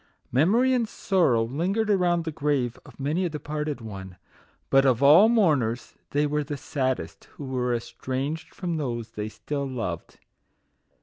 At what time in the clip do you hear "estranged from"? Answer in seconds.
7.75-8.77